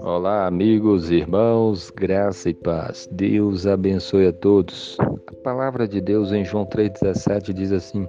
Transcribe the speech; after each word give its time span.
Olá, 0.00 0.46
amigos, 0.46 1.10
irmãos, 1.10 1.90
graça 1.90 2.50
e 2.50 2.54
paz. 2.54 3.08
Deus 3.10 3.66
abençoe 3.66 4.28
a 4.28 4.32
todos. 4.32 4.96
A 5.00 5.34
palavra 5.42 5.88
de 5.88 6.00
Deus 6.00 6.30
em 6.30 6.44
João 6.44 6.64
3,17 6.66 7.52
diz 7.52 7.72
assim: 7.72 8.06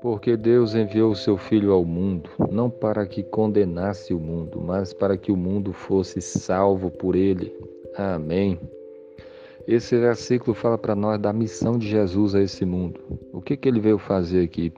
Porque 0.00 0.36
Deus 0.36 0.74
enviou 0.74 1.12
o 1.12 1.16
seu 1.16 1.36
Filho 1.36 1.72
ao 1.72 1.84
mundo, 1.84 2.30
não 2.50 2.70
para 2.70 3.06
que 3.06 3.22
condenasse 3.22 4.14
o 4.14 4.18
mundo, 4.18 4.60
mas 4.60 4.94
para 4.94 5.16
que 5.16 5.30
o 5.30 5.36
mundo 5.36 5.72
fosse 5.72 6.20
salvo 6.20 6.90
por 6.90 7.14
ele. 7.14 7.54
Amém. 7.96 8.58
Esse 9.66 9.98
versículo 9.98 10.54
fala 10.54 10.78
para 10.78 10.94
nós 10.94 11.20
da 11.20 11.32
missão 11.32 11.78
de 11.78 11.86
Jesus 11.88 12.34
a 12.34 12.42
esse 12.42 12.64
mundo. 12.64 13.00
O 13.32 13.42
que, 13.42 13.56
que 13.56 13.68
ele 13.68 13.80
veio 13.80 13.98
fazer 13.98 14.42
aqui? 14.42 14.72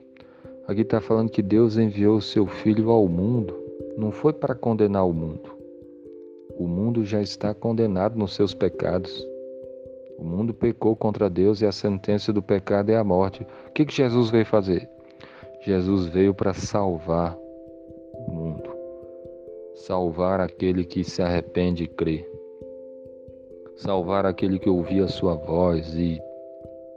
Aqui 0.67 0.81
está 0.81 1.01
falando 1.01 1.29
que 1.29 1.41
Deus 1.41 1.77
enviou 1.77 2.17
o 2.17 2.21
seu 2.21 2.45
Filho 2.45 2.89
ao 2.89 3.07
mundo, 3.07 3.53
não 3.97 4.11
foi 4.11 4.33
para 4.33 4.55
condenar 4.55 5.05
o 5.05 5.13
mundo 5.13 5.53
o 6.57 6.67
mundo 6.67 7.03
já 7.03 7.21
está 7.21 7.53
condenado 7.53 8.17
nos 8.17 8.33
seus 8.33 8.53
pecados. 8.53 9.27
O 10.17 10.23
mundo 10.23 10.53
pecou 10.53 10.95
contra 10.95 11.29
Deus 11.29 11.61
e 11.61 11.65
a 11.65 11.71
sentença 11.71 12.31
do 12.31 12.41
pecado 12.41 12.91
é 12.91 12.95
a 12.95 13.03
morte. 13.03 13.45
O 13.67 13.71
que, 13.71 13.85
que 13.85 13.93
Jesus 13.93 14.29
veio 14.29 14.45
fazer? 14.45 14.87
Jesus 15.61 16.07
veio 16.07 16.33
para 16.33 16.53
salvar 16.53 17.35
o 18.13 18.31
mundo, 18.31 18.69
salvar 19.75 20.39
aquele 20.39 20.83
que 20.83 21.03
se 21.03 21.21
arrepende 21.21 21.85
e 21.85 21.87
crê, 21.87 22.29
salvar 23.75 24.25
aquele 24.25 24.59
que 24.59 24.69
ouvia 24.69 25.05
a 25.05 25.07
sua 25.07 25.35
voz 25.35 25.95
e 25.95 26.21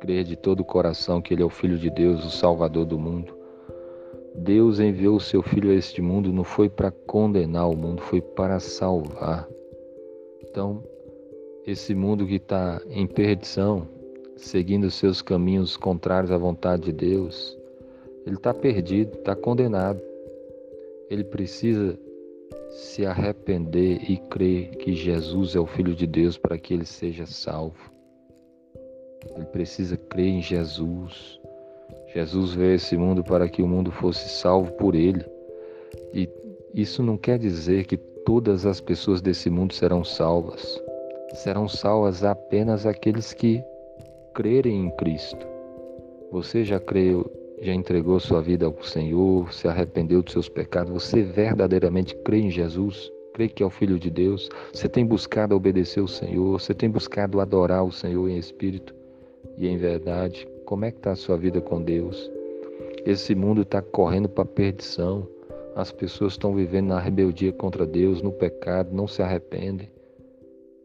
crê 0.00 0.22
de 0.24 0.36
todo 0.36 0.60
o 0.60 0.64
coração 0.64 1.22
que 1.22 1.32
Ele 1.32 1.42
é 1.42 1.46
o 1.46 1.50
Filho 1.50 1.78
de 1.78 1.88
Deus, 1.90 2.24
o 2.24 2.30
Salvador 2.30 2.84
do 2.84 2.98
mundo. 2.98 3.35
Deus 4.36 4.78
enviou 4.78 5.16
o 5.16 5.20
seu 5.20 5.42
Filho 5.42 5.70
a 5.70 5.74
este 5.74 6.02
mundo 6.02 6.32
não 6.32 6.44
foi 6.44 6.68
para 6.68 6.90
condenar 6.90 7.70
o 7.70 7.76
mundo, 7.76 8.02
foi 8.02 8.20
para 8.20 8.60
salvar. 8.60 9.48
Então, 10.42 10.82
esse 11.66 11.94
mundo 11.94 12.26
que 12.26 12.36
está 12.36 12.80
em 12.90 13.06
perdição, 13.06 13.88
seguindo 14.36 14.90
seus 14.90 15.22
caminhos 15.22 15.76
contrários 15.76 16.30
à 16.30 16.36
vontade 16.36 16.84
de 16.84 16.92
Deus, 16.92 17.58
ele 18.26 18.36
está 18.36 18.52
perdido, 18.52 19.16
está 19.16 19.34
condenado. 19.34 20.00
Ele 21.08 21.24
precisa 21.24 21.98
se 22.68 23.06
arrepender 23.06 24.10
e 24.10 24.18
crer 24.28 24.76
que 24.76 24.92
Jesus 24.92 25.56
é 25.56 25.60
o 25.60 25.66
Filho 25.66 25.94
de 25.94 26.06
Deus 26.06 26.36
para 26.36 26.58
que 26.58 26.74
ele 26.74 26.84
seja 26.84 27.24
salvo. 27.24 27.90
Ele 29.34 29.46
precisa 29.46 29.96
crer 29.96 30.26
em 30.26 30.42
Jesus 30.42 31.40
Jesus 32.16 32.54
veio 32.54 32.72
a 32.72 32.74
esse 32.76 32.96
mundo 32.96 33.22
para 33.22 33.46
que 33.46 33.60
o 33.60 33.68
mundo 33.68 33.92
fosse 33.92 34.26
salvo 34.30 34.72
por 34.72 34.94
ele. 34.94 35.22
E 36.14 36.26
isso 36.72 37.02
não 37.02 37.18
quer 37.18 37.38
dizer 37.38 37.84
que 37.84 37.98
todas 37.98 38.64
as 38.64 38.80
pessoas 38.80 39.20
desse 39.20 39.50
mundo 39.50 39.74
serão 39.74 40.02
salvas. 40.02 40.82
Serão 41.34 41.68
salvas 41.68 42.24
apenas 42.24 42.86
aqueles 42.86 43.34
que 43.34 43.62
crerem 44.32 44.86
em 44.86 44.90
Cristo. 44.96 45.46
Você 46.32 46.64
já 46.64 46.80
creu, 46.80 47.30
já 47.60 47.74
entregou 47.74 48.18
sua 48.18 48.40
vida 48.40 48.64
ao 48.64 48.82
Senhor, 48.82 49.52
se 49.52 49.68
arrependeu 49.68 50.22
dos 50.22 50.32
seus 50.32 50.48
pecados, 50.48 50.90
você 50.94 51.22
verdadeiramente 51.22 52.16
crê 52.24 52.38
em 52.38 52.50
Jesus? 52.50 53.12
Crê 53.34 53.46
que 53.46 53.62
é 53.62 53.66
o 53.66 53.70
Filho 53.70 53.98
de 53.98 54.08
Deus? 54.08 54.48
Você 54.72 54.88
tem 54.88 55.04
buscado 55.04 55.54
obedecer 55.54 56.00
o 56.00 56.08
Senhor? 56.08 56.58
Você 56.58 56.72
tem 56.72 56.88
buscado 56.88 57.42
adorar 57.42 57.84
o 57.84 57.92
Senhor 57.92 58.26
em 58.26 58.38
espírito 58.38 58.94
e 59.58 59.68
em 59.68 59.76
verdade? 59.76 60.48
Como 60.66 60.84
é 60.84 60.90
que 60.90 60.96
está 60.96 61.12
a 61.12 61.16
sua 61.16 61.36
vida 61.36 61.60
com 61.60 61.80
Deus? 61.80 62.28
Esse 63.04 63.36
mundo 63.36 63.62
está 63.62 63.80
correndo 63.80 64.28
para 64.28 64.42
a 64.42 64.48
perdição. 64.48 65.24
As 65.76 65.92
pessoas 65.92 66.32
estão 66.32 66.56
vivendo 66.56 66.88
na 66.88 66.98
rebeldia 66.98 67.52
contra 67.52 67.86
Deus, 67.86 68.20
no 68.20 68.32
pecado, 68.32 68.92
não 68.92 69.06
se 69.06 69.22
arrependem. 69.22 69.88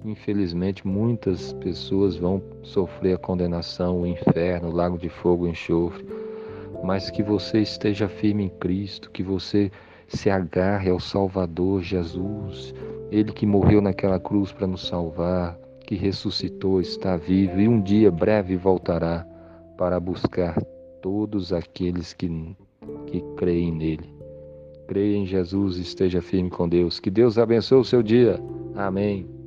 Infelizmente, 0.05 0.85
muitas 0.85 1.51
pessoas 1.53 2.15
vão 2.15 2.43
sofrer 2.61 3.15
a 3.15 3.17
condenação, 3.17 4.01
o 4.01 4.05
inferno, 4.05 4.69
o 4.69 4.71
lago 4.71 4.99
de 4.99 5.09
fogo, 5.09 5.45
o 5.45 5.47
enxofre. 5.47 6.05
Mas 6.83 7.09
que 7.09 7.23
você 7.23 7.59
esteja 7.59 8.07
firme 8.07 8.43
em 8.43 8.49
Cristo, 8.49 9.09
que 9.09 9.23
você 9.23 9.71
se 10.07 10.29
agarre 10.29 10.91
ao 10.91 10.99
Salvador 10.99 11.81
Jesus, 11.81 12.71
Ele 13.11 13.33
que 13.33 13.47
morreu 13.47 13.81
naquela 13.81 14.19
cruz 14.19 14.51
para 14.51 14.67
nos 14.67 14.85
salvar, 14.87 15.57
que 15.87 15.95
ressuscitou, 15.95 16.79
está 16.79 17.17
vivo 17.17 17.59
e 17.59 17.67
um 17.67 17.81
dia 17.81 18.11
breve 18.11 18.55
voltará 18.55 19.25
para 19.81 19.99
buscar 19.99 20.63
todos 21.01 21.51
aqueles 21.51 22.13
que, 22.13 22.29
que 23.07 23.19
creem 23.35 23.71
nele. 23.71 24.15
Creia 24.87 25.17
em 25.17 25.25
Jesus 25.25 25.77
e 25.77 25.81
esteja 25.81 26.21
firme 26.21 26.51
com 26.51 26.69
Deus. 26.69 26.99
Que 26.99 27.09
Deus 27.09 27.39
abençoe 27.39 27.79
o 27.79 27.83
seu 27.83 28.03
dia. 28.03 28.39
Amém. 28.75 29.40